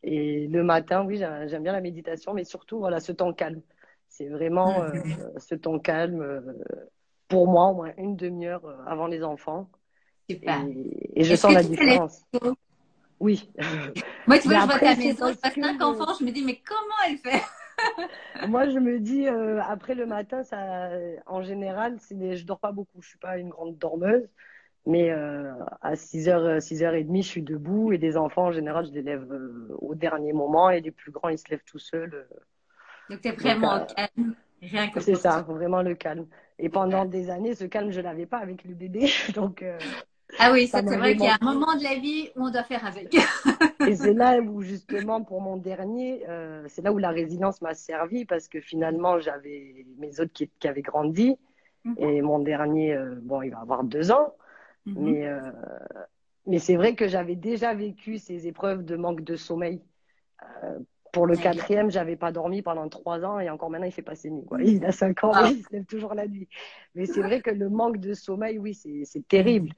[0.02, 3.62] Et le matin, oui, j'aime bien la méditation, mais surtout, voilà, ce temps calme.
[4.08, 5.32] C'est vraiment euh, mhm.
[5.38, 6.42] ce temps calme,
[7.28, 9.70] pour moi, au moins une demi-heure avant les enfants.
[10.28, 10.64] Super.
[11.14, 12.22] Et, je sens la différence.
[13.18, 13.50] Oui.
[14.26, 16.94] Moi, tu vois, je vois ta maison, je cinq enfants, je me dis, mais comment
[17.08, 17.42] elle fait?
[18.48, 20.90] Moi, je me dis, euh, après le matin, ça,
[21.26, 23.00] en général, c'est je dors pas beaucoup.
[23.02, 24.28] Je suis pas une grande dormeuse.
[24.86, 27.92] Mais euh, à 6h, 6h30, je suis debout.
[27.92, 30.70] Et des enfants, en général, je les lève euh, au dernier moment.
[30.70, 32.26] Et les plus grands, ils se lèvent tout seuls.
[33.08, 34.34] Donc, tu es vraiment calme.
[34.60, 36.26] Rien que C'est ça, vraiment le calme.
[36.58, 39.10] Et pendant des années, ce calme, je l'avais pas avec le bébé.
[39.34, 39.64] Donc,
[40.38, 42.64] ah oui, c'est vrai qu'il y a un moment de la vie où on doit
[42.64, 43.14] faire avec.
[43.86, 47.74] et c'est là où justement pour mon dernier, euh, c'est là où la résilience m'a
[47.74, 51.36] servi parce que finalement j'avais mes autres qui, avaient grandi
[51.84, 51.94] mhm.
[51.98, 54.34] et mon dernier, euh, bon, il va avoir deux ans,
[54.86, 54.94] mhm.
[54.98, 55.40] mais euh,
[56.46, 59.82] mais c'est vrai que j'avais déjà vécu ces épreuves de manque de sommeil.
[61.12, 64.16] pour le quatrième, j'avais pas dormi pendant trois ans et encore maintenant il fait pas
[64.16, 64.44] ses nuits.
[64.44, 64.60] Quoi.
[64.62, 65.48] Il a cinq ans, ah.
[65.50, 66.48] il se lève toujours la nuit.
[66.94, 69.70] Mais c'est vrai que le manque de sommeil, oui, c'est terrible.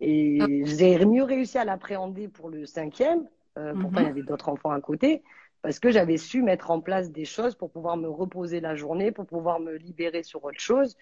[0.00, 3.26] Et j'ai mieux réussi à l'appréhender pour le cinquième.
[3.58, 4.10] Euh, pourtant, il y mhm.
[4.10, 5.22] avait d'autres enfants à côté.
[5.62, 9.10] Parce que j'avais su mettre en place des choses pour pouvoir me reposer la journée,
[9.10, 10.96] pour pouvoir me libérer sur autre chose.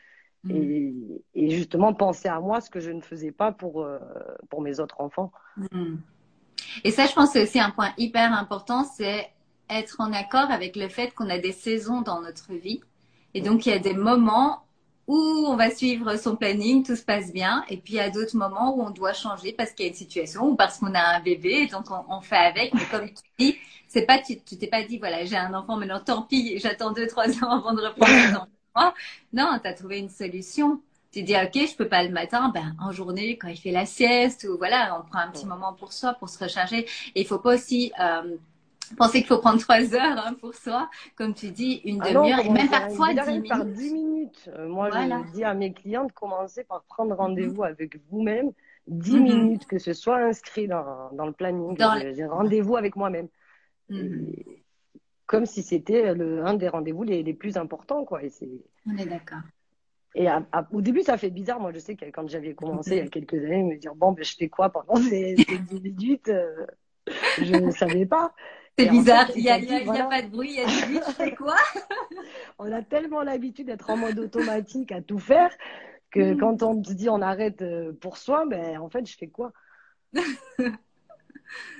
[0.45, 1.19] Mhm.
[1.35, 3.99] Et, justement, penser à moi, ce que je ne faisais pas pour, euh,
[4.49, 5.33] pour mes autres enfants.
[5.57, 6.01] Mhm.
[6.85, 9.31] Et ça, je pense que c'est aussi un point hyper important, c'est
[9.71, 12.81] être en accord avec le fait qu'on a des saisons dans notre vie.
[13.33, 14.64] Et donc, il y a des moments
[15.07, 18.11] où on va suivre son planning, tout se passe bien, et puis il y a
[18.11, 20.95] d'autres moments où on doit changer parce qu'il y a une situation ou parce qu'on
[20.95, 22.75] a un bébé, donc on, fait avec.
[22.75, 23.57] Mais comme tu dis,
[23.89, 27.07] c'est pas, tu t'es pas dit, voilà, j'ai un enfant, maintenant tant pis, j'attends deux,
[27.07, 28.95] trois ans avant de reprendre enfant.
[29.33, 30.81] Non, tu as trouvé une solution.
[31.13, 33.87] Tu dis, ok, je peux pas le matin, ben, en journée, quand il fait la
[33.87, 36.87] sieste, ou voilà, on prend un petit moment pour soi, pour se recharger.
[37.15, 38.37] Et il faut pas aussi, euh,
[38.97, 42.41] penser qu'il faut prendre trois heures hein, pour soi, comme tu dis, une ah demi-heure
[42.41, 43.49] et même parfois dix minutes.
[43.49, 44.51] Par dix minutes.
[44.57, 47.69] Euh, moi, je dis à mes clientes, commencez par prendre rendez-vous mhm.
[47.69, 48.53] avec vous-même,
[48.87, 49.23] dix mhm.
[49.23, 51.77] minutes, que ce soit inscrit dans, dans le planning.
[52.15, 53.29] J'ai rendez-vous avec moi-même.
[53.89, 54.33] Mhm.
[55.27, 58.23] Comme si c'était un des rendez-vous les, les, plus importants, quoi.
[58.23, 58.31] Et
[58.87, 59.41] On est d'accord.
[60.15, 60.29] Et
[60.71, 61.61] au début, ça fait bizarre.
[61.61, 64.13] Moi, je sais que quand j'avais commencé il y a quelques années, me dire bon,
[64.13, 66.67] ben, je fais quoi pendant ces, dix minutes euh,
[67.39, 68.33] Je ne savais pas.
[68.79, 71.35] C'est bizarre, il n'y a, pas de bruit, il y a du bruit, tu fais
[71.35, 71.55] quoi?
[72.59, 75.51] On a tellement l'habitude d'être en mode automatique à tout faire
[76.11, 76.39] que mm.
[76.39, 79.53] quand on te dit on arrête euh, pour soi, ben en fait je fais quoi?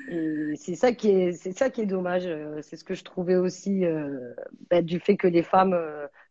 [0.09, 2.27] Et c'est ça qui est, c'est ça qui est dommage.
[2.27, 4.35] Euh, c'est ce que je trouvais aussi euh,
[4.71, 5.77] ben, du fait que les femmes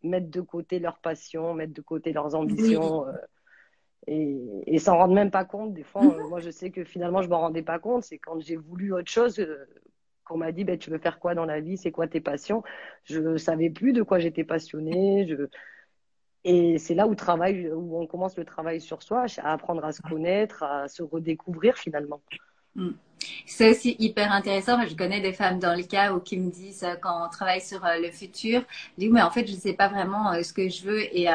[0.04, 3.06] mettent de côté leur passion, mettent de côté leurs ambitions.
[4.08, 5.74] et, et s'en rendent même pas compte.
[5.74, 8.04] Des fois, moi, je sais que finalement, je m'en rendais pas compte.
[8.04, 9.46] C'est quand j'ai voulu autre chose,
[10.24, 12.64] qu'on m'a dit ben, tu veux faire quoi dans la vie, c'est quoi tes passions?
[13.04, 15.28] Je savais plus de quoi j'étais passionnée.
[15.28, 15.48] Je...
[16.46, 19.92] Et c'est là où, travail, où on commence le travail sur soi, à apprendre à
[19.92, 22.22] se connaître, à se redécouvrir finalement.
[22.76, 22.92] Mm.
[23.46, 24.86] C'est aussi hyper intéressant.
[24.86, 27.62] Je connais des femmes dans le cas où qui me disent euh, quand on travaille
[27.62, 28.64] sur euh, le futur,
[28.98, 31.28] disent mais en fait je ne sais pas vraiment euh, ce que je veux et,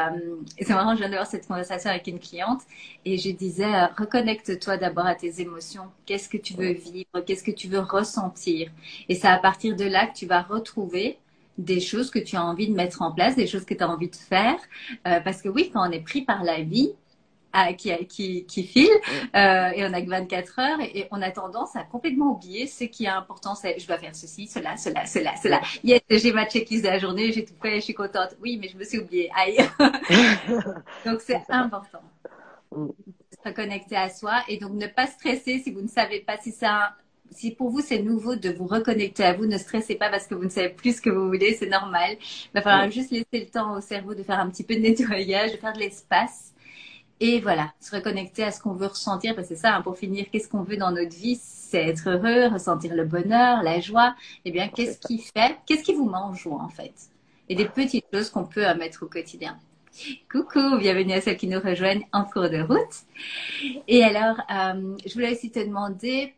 [0.59, 0.93] c'est marrant.
[0.93, 2.61] Je viens d'avoir cette conversation avec une cliente
[3.05, 5.85] et je disais reconnecte-toi d'abord à tes émotions.
[6.05, 7.21] Qu'est-ce que tu veux vivre?
[7.25, 8.69] Qu'est-ce que tu veux ressentir?
[9.07, 11.17] Et c'est à partir de là que tu vas retrouver
[11.57, 13.89] des choses que tu as envie de mettre en place, des choses que tu as
[13.89, 14.57] envie de faire.
[15.03, 16.93] parce que oui, quand on est pris par la vie,
[17.77, 18.89] qui, qui, qui file
[19.35, 22.83] euh, et on a que 24 heures et, on a tendance à complètement oublier ce
[22.85, 23.55] qui est important.
[23.55, 25.61] C'est je dois faire ceci, cela, cela, cela, cela.
[25.83, 28.35] Yes, j'ai ma checklist de la journée, j'ai tout fait, je suis contente.
[28.41, 29.29] Oui, mais je me suis oubliée.
[29.35, 29.57] Aïe.
[31.05, 32.01] donc c'est important.
[32.75, 32.87] Mm.
[33.31, 36.51] Se reconnecter à soi et donc ne pas stresser si vous ne savez pas si
[36.51, 36.95] ça
[37.31, 40.35] si pour vous c'est nouveau de vous reconnecter à vous, ne stressez pas parce que
[40.35, 42.17] vous ne savez plus ce que vous voulez, c'est normal.
[42.19, 44.79] Il va falloir juste laisser le temps au cerveau de faire un petit peu de
[44.79, 46.53] nettoyage, de faire de l'espace
[47.19, 49.97] et voilà, se reconnecter à ce qu'on veut ressentir, parce que c'est ça, hein, pour
[49.97, 51.35] finir, qu'est-ce qu'on veut dans notre vie?
[51.41, 54.15] C'est être heureux, ressentir le bonheur, la joie.
[54.45, 56.93] Eh bien, qu'est-ce qui fait Qu'est-ce qui vous mange en fait?
[57.49, 59.59] Et des petites choses qu'on peut mettre au quotidien.
[60.31, 63.83] Coucou, bienvenue à celles qui nous rejoignent en cours de route.
[63.87, 66.33] Et alors, euh, je voulais aussi te demander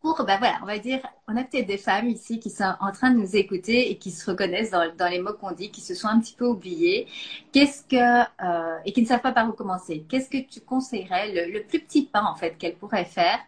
[0.00, 2.90] pour, ben voilà, on va dire, on a peut-être des femmes ici qui sont en
[2.92, 5.82] train de nous écouter et qui se reconnaissent dans, dans les mots qu'on dit, qui
[5.82, 7.06] se sont un petit peu oubliées.
[7.52, 10.04] Qu'est-ce que, euh, et qui ne savent pas par où commencer.
[10.08, 13.38] Qu'est-ce que tu conseillerais, le, le plus petit pas, en fait, qu'elles pourraient faire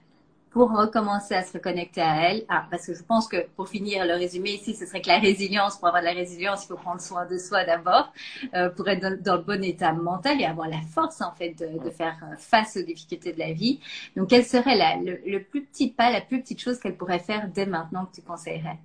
[0.53, 2.45] pour recommencer à se reconnecter à elle.
[2.49, 5.19] Ah, parce que je pense que pour finir le résumé ici, ce serait que la
[5.19, 8.13] résilience, pour avoir de la résilience, il faut prendre soin de soi d'abord,
[8.55, 11.83] euh, pour être dans, le bon état mental et avoir la force en fait de,
[11.83, 13.81] de faire euh, face aux difficultés de la vie.
[14.15, 17.49] Donc, quel serait la, le, plus petit pas, la plus petite chose qu'elle pourrait faire
[17.49, 18.79] dès maintenant que tu conseillerais?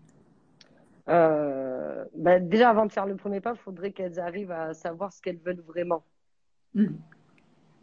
[1.09, 5.11] Euh, ben déjà, avant de faire le premier pas, il faudrait qu'elles arrivent à savoir
[5.11, 6.03] ce qu'elles veulent vraiment.
[6.75, 6.87] Mmh.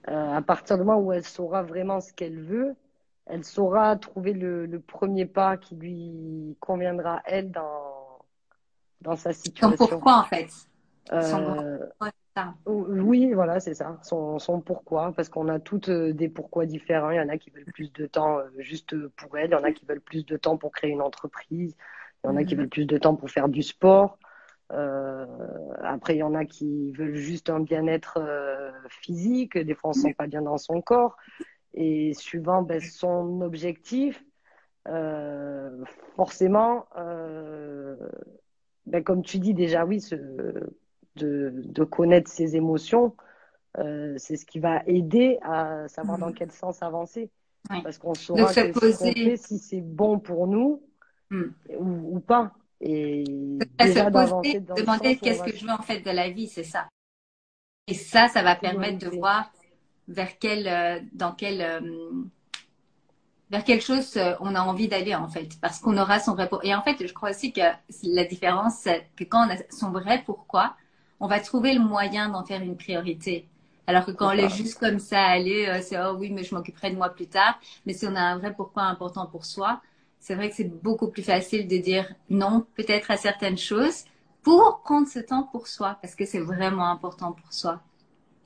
[0.09, 2.75] Euh, à partir du moment où elle saura vraiment ce qu'elle veut,
[3.27, 8.19] elle saura trouver le, premier pas qui lui conviendra elle dans,
[9.01, 9.77] dans sa situation.
[9.77, 10.49] Son pourquoi en fait
[11.13, 11.79] euh,
[12.67, 13.99] Oui, voilà, c'est ça.
[14.03, 17.11] Son, son, pourquoi, parce qu'on a toutes euh, des pourquoi différents.
[17.11, 19.57] Il y en a qui veulent plus de temps euh, juste pour elle, il y
[19.57, 21.75] en a qui veulent plus de temps pour créer une entreprise,
[22.23, 22.63] il y en a qui mhm.
[22.63, 24.19] veulent plus de temps pour faire du sport.
[25.83, 28.19] après, il y en a qui veulent juste un bien-être
[28.89, 29.57] physique.
[29.57, 31.17] Des fois, on ne se sent pas bien dans son corps
[31.75, 34.25] et suivant ben, son objectif,
[34.89, 35.85] euh,
[36.17, 37.97] forcément, euh,
[38.87, 43.17] ben, comme tu dis déjà, oui, ce, de, de, connaître ses émotions,
[43.79, 46.35] euh, c'est ce qui va aider à savoir dans mm.
[46.35, 47.31] quel sens avancer.
[47.83, 50.83] Parce qu'on saura que si c'est bon pour nous
[51.31, 51.45] mm.
[51.79, 52.53] ou, ou, pas.
[52.81, 53.25] Et
[53.79, 56.87] déjà d'avancer demander qu'est-ce que je veux en fait de la vie, c'est ça.
[57.87, 59.51] Et ça, ça va permettre de voir
[60.09, 61.81] vers quel, euh, dans quel, euh,
[63.51, 66.69] vers chose euh, on a envie d'aller en fait, parce qu'on aura son vrai pourquoi.
[66.69, 67.61] Et en fait, je crois aussi que
[68.03, 70.77] la différence, c'est que quand on a son vrai pourquoi,
[71.21, 73.49] on va trouver le moyen d'en faire une priorité.
[73.87, 76.91] Alors que quand on est juste comme ça, aller, c'est oh oui, mais je m'occuperai
[76.91, 77.59] de moi plus tard.
[77.85, 79.83] Mais si on a un vrai pourquoi important pour soi,
[80.21, 84.05] c'est vrai que c'est beaucoup plus facile de dire non, peut-être à certaines choses,
[84.43, 87.83] pour prendre ce temps pour soi, parce que c'est vraiment important pour soi.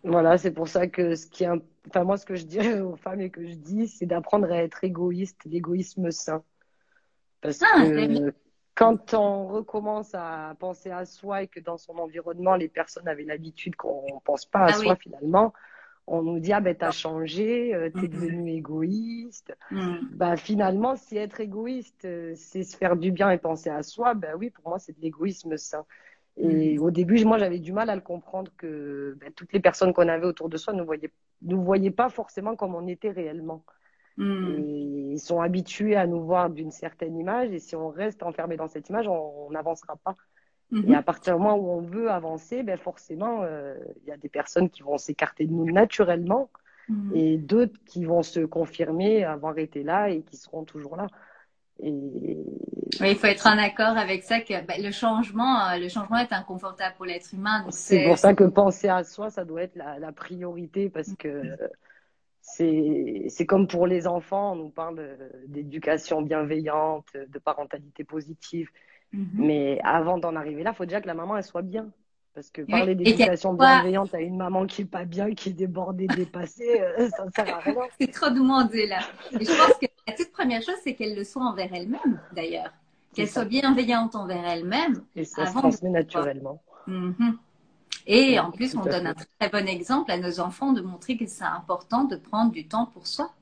[0.05, 1.49] Voilà, c'est pour ça que ce qui est,
[1.89, 4.63] enfin moi ce que je dirais aux femmes et que je dis, c'est d'apprendre à
[4.63, 6.43] être égoïste, l'égoïsme sain.
[7.41, 8.33] Parce ah, que
[8.75, 13.25] quand on recommence à penser à soi et que dans son environnement les personnes avaient
[13.25, 15.53] l'habitude qu'on ne pense pas à ah soi finalement,
[16.07, 19.57] on nous dit ah ben t'as changé, euh, t'es devenu égoïste.
[19.71, 19.97] Mm.
[20.13, 24.15] Bah finalement si être égoïste euh, c'est se faire du bien et penser à soi,
[24.15, 25.85] ben oui pour moi c'est de l'égoïsme sain.
[26.39, 26.83] Et mm.
[26.83, 30.09] au début, moi, j'avais du mal à le comprendre que ben, toutes les personnes qu'on
[30.09, 33.65] avait autour de soi ne voyaient, nous voyaient pas forcément comme on était réellement.
[34.17, 35.13] Mm.
[35.13, 38.67] ils sont habitués à nous voir d'une certaine image et si on reste enfermé dans
[38.67, 40.17] cette image, on n'avancera pas.
[40.87, 44.19] Et à partir du moment où on veut avancer, ben forcément, euh, il y a
[44.19, 46.51] des personnes qui vont s'écarter de nous naturellement
[46.89, 47.13] mm.
[47.15, 51.07] et d'autres qui vont se confirmer avoir été là et qui seront toujours là.
[51.81, 52.37] Et...
[53.01, 56.19] Oui, il faut être en accord avec ça que ben, le changement, euh, le changement
[56.19, 57.65] est inconfortable pour l'être humain.
[57.71, 61.43] C'est pour ça que penser à soi, ça doit être la, la priorité parce que
[62.41, 68.71] c'est comme pour les enfants, on nous parle d'éducation bienveillante, de parentalité positive.
[69.15, 69.27] Mm-hmm.
[69.35, 71.91] Mais avant d'en arriver là, il faut déjà que la maman elle soit bien.
[72.39, 76.07] Parce que parler d'éducation bienveillante à une maman qui est pas bien, qui est débordée,
[76.07, 77.75] dépassée, euh, ça ne sert à rien.
[78.01, 79.01] C'est trop demandé là.
[79.33, 82.71] Et je pense que la toute première chose, c'est qu'elle le soit envers elle-même d'ailleurs.
[83.13, 85.03] Qu'elle soit bienveillante envers elle-même.
[85.17, 86.63] Et ça se transmet naturellement.
[86.87, 87.39] Mhm.
[88.07, 91.27] Et en plus, on donne un très bon exemple à nos enfants de montrer que
[91.27, 93.33] c'est important de prendre du temps pour soi.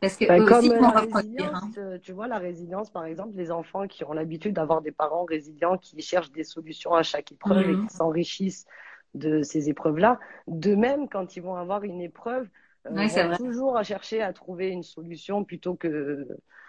[0.00, 1.70] Parce que ben, comme la résilience, hein.
[1.78, 5.24] euh, tu vois, la résilience, par exemple, les enfants qui ont l'habitude d'avoir des parents
[5.24, 7.86] résilients qui cherchent des solutions à chaque épreuve et mhm.
[7.86, 8.66] qui s'enrichissent
[9.14, 10.18] de ces épreuves-là.
[10.46, 12.48] De même, quand ils vont avoir une épreuve,
[12.86, 16.26] euh, vont toujours à chercher à trouver une solution plutôt que,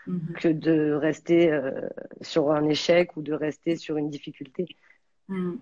[0.08, 0.34] mhm.
[0.40, 1.88] que de rester euh,
[2.22, 4.68] sur un échec ou de rester sur une difficulté.
[5.28, 5.60] Mhm.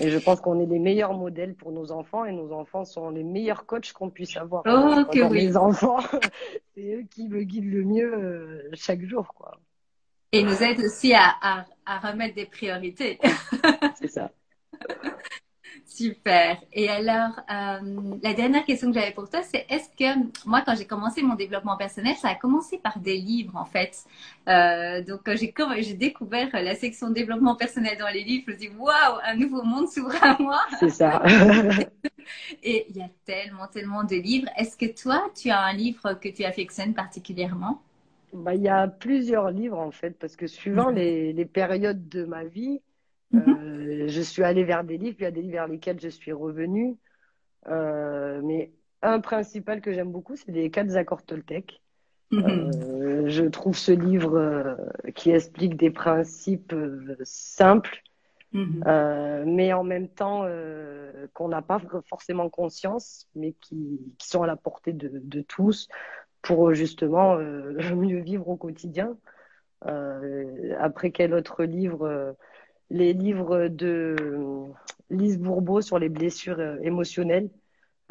[0.00, 3.10] Et je pense qu'on est les meilleurs modèles pour nos enfants et nos enfants sont
[3.10, 4.62] les meilleurs coachs qu'on puisse avoir.
[4.66, 5.40] Oh, que oui.
[5.40, 5.98] Les enfants,
[6.74, 9.58] c'est eux qui me guident le mieux euh, chaque jour, quoi.
[10.32, 13.18] Et nous aident aussi à, à, à remettre des priorités.
[13.96, 14.30] c'est ça.
[15.94, 16.56] Super.
[16.72, 20.74] Et alors, euh, la dernière question que j'avais pour toi, c'est est-ce que moi, quand
[20.74, 24.04] j'ai commencé mon développement personnel, ça a commencé par des livres en fait.
[24.48, 28.56] Euh, donc, quand j'ai j'ai découvert la section développement personnel dans les livres, je me
[28.56, 30.60] dis waouh, un nouveau monde s'ouvre à moi.
[30.80, 31.22] C'est ça.
[32.62, 34.48] Et il y a tellement, tellement de livres.
[34.56, 37.82] Est-ce que toi, tu as un livre que tu affectionnes particulièrement?
[38.32, 40.96] Bah, il y a plusieurs livres en fait, parce que suivant mhm.
[40.96, 42.80] les, les périodes de ma vie.
[43.34, 46.00] Euh, je suis allée vers des livres, puis il y a des livres vers lesquels
[46.00, 46.96] je suis revenue.
[47.68, 51.80] Euh, mais un principal que j'aime beaucoup, c'est les quatre accords Toltec.
[52.30, 52.70] Mhm.
[52.76, 54.76] Euh, je trouve ce livre
[55.14, 56.74] qui explique des principes
[57.24, 58.02] simples,
[58.52, 59.44] mhm.
[59.46, 60.46] mais en même temps
[61.34, 65.88] qu'on n'a pas forcément conscience, mais qui, qui sont à la portée de, de tous
[66.40, 67.36] pour justement
[67.94, 69.16] mieux vivre au quotidien.
[69.82, 72.34] après, quel autre livre
[72.92, 74.16] les livres de
[75.10, 77.48] Lise Bourbeau sur les blessures euh, émotionnelles.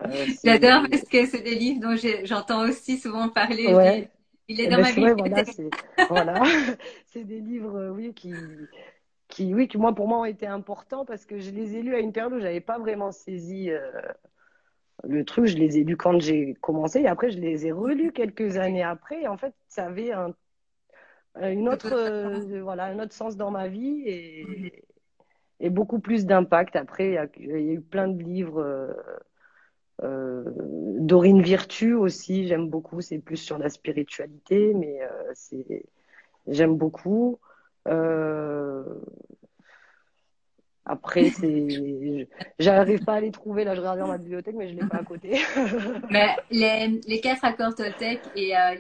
[0.01, 4.07] Euh, J'adore parce que c'est des livres dont j'entends aussi souvent parler.
[4.47, 5.69] Il est eh dans ben, ma vie.
[6.09, 6.43] voilà,
[7.05, 8.33] c'est des livres, euh, oui, qui,
[9.29, 11.95] qui, oui, qui moi pour moi ont été importants parce que je les ai lus
[11.95, 13.69] à une période où j'avais pas vraiment saisi
[15.03, 15.45] le truc.
[15.45, 18.83] Je les ai lus quand j'ai commencé et après je les ai relus quelques années
[18.83, 19.21] après.
[19.21, 20.33] Et en fait, ça avait un euh,
[21.39, 24.83] une autre, euh, voilà, un autre sens dans ma vie et,
[25.59, 26.75] et beaucoup plus d'impact.
[26.75, 27.17] Après, il y,
[27.51, 28.61] a, eu plein de livres.
[28.61, 28.93] Euh,
[30.03, 30.43] euh,
[30.99, 33.01] Dorine Virtue aussi, j'aime beaucoup.
[33.01, 34.99] C'est plus sur la spiritualité, mais
[35.33, 35.85] c'est
[36.47, 37.39] j'aime beaucoup.
[40.91, 42.27] Après, c'est,
[42.59, 43.63] j'arrive pas à les trouver.
[43.63, 45.39] Là, je regarde dans ma bibliothèque, mais je l'ai pas à côté.
[46.09, 48.75] mais les, les quatre accords Toltec et euh,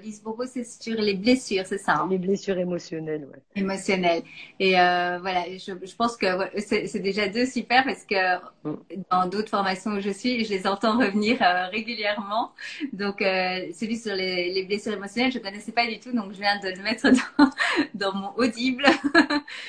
[0.47, 2.07] c'est sur les blessures, c'est ça hein?
[2.09, 3.39] Les blessures émotionnelles, ouais.
[3.55, 4.23] Émotionnelles.
[4.59, 6.27] Et euh, voilà, je, je, pense que
[6.59, 8.75] c'est, déjà deux super parce que mm.
[9.09, 12.51] dans d'autres formations où je suis, je les entends revenir euh, régulièrement.
[12.91, 16.39] Donc, euh, celui sur les, les, blessures émotionnelles, je connaissais pas du tout, donc je
[16.39, 17.49] viens de le mettre dans,
[17.93, 18.83] dans mon audible.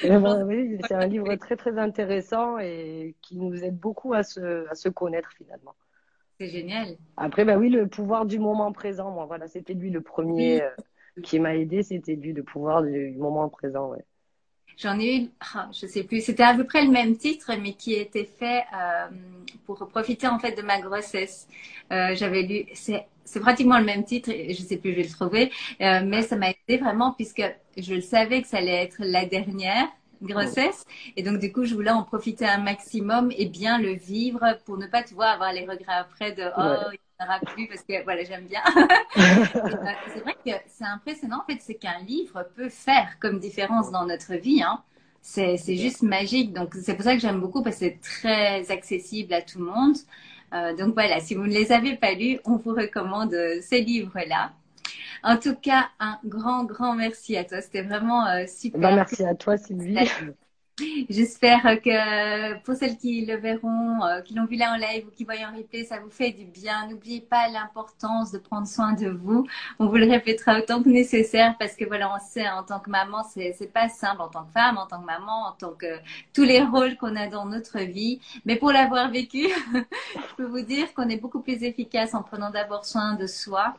[0.03, 4.75] oui, c'est un livre très très intéressant et qui nous aide beaucoup à se, à
[4.75, 5.75] se connaître finalement.
[6.39, 6.97] C'est génial.
[7.17, 10.71] Après, bah oui, le pouvoir du moment présent, moi, voilà, c'était lui le premier euh,
[11.23, 14.05] qui m'a aidé, c'était lui le pouvoir du moment présent, ouais.
[14.79, 17.75] J'en ai eu, ah, je sais plus, c'était à peu près le même titre, mais
[17.75, 19.09] qui était fait euh,
[19.67, 21.47] pour profiter en fait de ma grossesse.
[21.93, 25.09] Euh, J'avais lu, c'est c'est pratiquement le même titre, je sais plus, je vais le
[25.09, 27.43] trouver, euh, mais ça m'a aidé vraiment puisque
[27.77, 29.89] je le savais que ça allait être la dernière
[30.23, 30.85] grossesse.
[31.17, 34.79] Et donc, du coup, je voulais en profiter un maximum et bien le vivre pour
[34.79, 37.67] ne pas, tu vois, avoir les regrets après de, oh, il n'y en aura plus
[37.69, 38.63] parce que, voilà, j'aime bien.
[39.15, 43.91] Euh, c'est vrai que c'est impressionnant, en fait, c'est qu'un livre peut faire comme différence
[43.91, 44.83] dans notre vie, hein.
[45.21, 46.53] C'est, c'est juste magique.
[46.53, 49.67] Donc, c'est pour ça que j'aime beaucoup parce que c'est très accessible à tout le
[49.67, 49.97] monde.
[50.53, 54.53] Euh, donc voilà, si vous ne les avez pas lus, on vous recommande ces livres-là.
[55.23, 57.61] En tout cas, un grand, grand merci à toi.
[57.61, 58.81] C'était vraiment euh, super.
[58.81, 59.97] Bah, merci à toi, Sylvie.
[61.11, 65.11] J'espère que pour celles qui le verront, euh, qui l'ont vu là en live ou
[65.11, 66.89] qui voient en replay, ça vous fait du bien.
[66.89, 69.47] N'oubliez pas l'importance de prendre soin de vous.
[69.79, 72.91] On vous le répétera autant que nécessaire parce que voilà, on sait en tant que
[72.91, 75.73] maman, c'est c'est pas simple en tant que femme, en tant que maman, en tant
[75.73, 75.99] que
[76.33, 78.21] tous les rôles qu'on a dans notre vie.
[78.47, 82.51] Mais pour l'avoir vécu, je peux vous dire qu'on est beaucoup plus efficace en prenant
[82.51, 83.77] d'abord soin de soi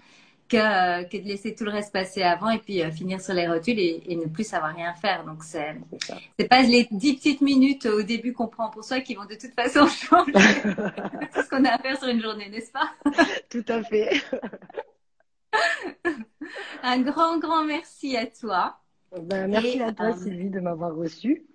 [0.54, 3.48] que, que, de laisser tout le reste passer avant et puis euh, finir sur les
[3.48, 5.26] rotules et, et, ne plus savoir rien faire.
[5.26, 5.76] Donc c'est
[6.38, 9.36] c'est pas les dix petites minutes au début qu'on prend pour soi qui vont de
[9.36, 12.92] toute façon changer tout ce qu'on a à faire sur une journée, n'est-ce pas?
[13.50, 14.22] Tout à fait.
[16.84, 18.78] Un grand grand merci à toi.
[19.22, 21.46] Ben, merci à toi euh, Sylvie de m'avoir reçu.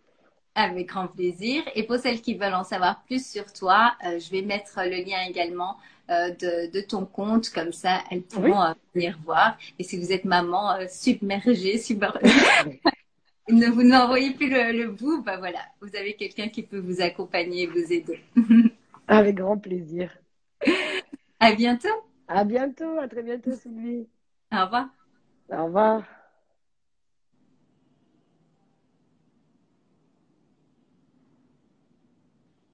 [0.55, 1.63] Avec grand plaisir.
[1.75, 5.05] Et pour celles qui veulent en savoir plus sur toi, euh, je vais mettre le
[5.05, 9.59] lien également euh, de, de, ton compte, comme ça elles pourront euh, venir voir.
[9.79, 12.21] Et si vous êtes maman euh, submergée, submergée,
[13.49, 17.01] ne vous n'envoyez plus le, le bout, bah voilà, vous avez quelqu'un qui peut vous
[17.01, 18.21] accompagner et vous aider.
[19.09, 20.17] Avec grand plaisir.
[21.41, 21.89] À bientôt.
[22.27, 24.07] À bientôt, à très bientôt Sylvie.
[24.53, 24.89] Au revoir.
[25.51, 26.18] Au revoir.